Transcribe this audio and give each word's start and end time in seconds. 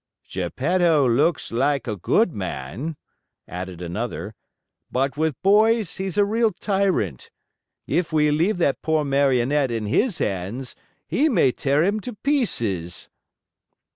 "Geppetto 0.27 1.07
looks 1.07 1.51
like 1.51 1.87
a 1.87 1.95
good 1.95 2.33
man," 2.33 2.97
added 3.47 3.83
another, 3.83 4.33
"but 4.91 5.15
with 5.15 5.39
boys 5.43 5.97
he's 5.97 6.17
a 6.17 6.25
real 6.25 6.51
tyrant. 6.51 7.29
If 7.85 8.11
we 8.11 8.31
leave 8.31 8.57
that 8.57 8.81
poor 8.81 9.05
Marionette 9.05 9.69
in 9.69 9.85
his 9.85 10.17
hands 10.17 10.75
he 11.05 11.29
may 11.29 11.51
tear 11.51 11.83
him 11.83 11.99
to 11.99 12.13
pieces!" 12.15 13.09